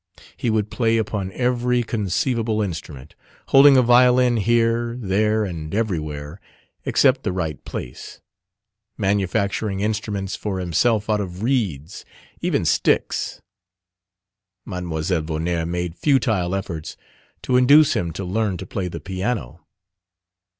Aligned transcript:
He 0.35 0.49
would 0.49 0.71
play 0.71 0.97
upon 0.97 1.31
every 1.33 1.83
conceivable 1.83 2.59
instrument, 2.63 3.13
holding 3.49 3.77
a 3.77 3.83
violin 3.83 4.37
here, 4.37 4.97
there, 4.99 5.45
and 5.45 5.75
everywhere 5.75 6.41
except 6.87 7.21
the 7.21 7.31
right 7.31 7.63
place: 7.65 8.19
manufacturing 8.97 9.81
instruments 9.81 10.35
for 10.35 10.57
himself 10.59 11.07
out 11.07 11.21
of 11.21 11.43
reeds 11.43 12.03
even 12.41 12.65
sticks. 12.65 13.43
Mlle 14.65 15.21
Vonnaert 15.21 15.67
made 15.67 15.93
futile 15.95 16.55
efforts 16.55 16.97
to 17.43 17.55
induce 17.55 17.93
him 17.93 18.11
to 18.13 18.23
learn 18.25 18.57
to 18.57 18.65
play 18.65 18.87
the 18.87 18.99
piano. 18.99 19.61